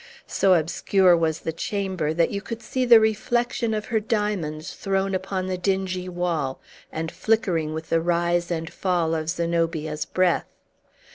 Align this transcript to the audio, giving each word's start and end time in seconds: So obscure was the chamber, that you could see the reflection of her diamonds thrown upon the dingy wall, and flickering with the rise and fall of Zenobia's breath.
So 0.25 0.55
obscure 0.55 1.15
was 1.15 1.41
the 1.41 1.53
chamber, 1.53 2.11
that 2.11 2.31
you 2.31 2.41
could 2.41 2.63
see 2.63 2.85
the 2.85 2.99
reflection 2.99 3.71
of 3.75 3.85
her 3.85 3.99
diamonds 3.99 4.73
thrown 4.73 5.13
upon 5.13 5.45
the 5.45 5.59
dingy 5.59 6.09
wall, 6.09 6.59
and 6.91 7.11
flickering 7.11 7.71
with 7.75 7.89
the 7.89 8.01
rise 8.01 8.49
and 8.49 8.73
fall 8.73 9.13
of 9.13 9.29
Zenobia's 9.29 10.05
breath. 10.05 10.47